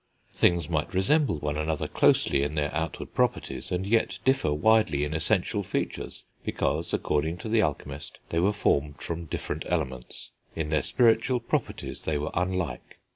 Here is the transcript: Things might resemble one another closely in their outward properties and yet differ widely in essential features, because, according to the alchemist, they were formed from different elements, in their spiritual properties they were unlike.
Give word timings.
Things 0.33 0.67
might 0.67 0.95
resemble 0.95 1.37
one 1.37 1.57
another 1.57 1.87
closely 1.87 2.41
in 2.41 2.55
their 2.55 2.73
outward 2.73 3.13
properties 3.13 3.71
and 3.71 3.85
yet 3.85 4.17
differ 4.25 4.51
widely 4.51 5.03
in 5.03 5.13
essential 5.13 5.61
features, 5.61 6.23
because, 6.43 6.91
according 6.91 7.37
to 7.37 7.49
the 7.49 7.61
alchemist, 7.61 8.17
they 8.29 8.39
were 8.39 8.51
formed 8.51 8.99
from 8.99 9.25
different 9.25 9.61
elements, 9.69 10.31
in 10.55 10.69
their 10.69 10.81
spiritual 10.81 11.39
properties 11.39 12.01
they 12.01 12.17
were 12.17 12.31
unlike. 12.33 12.97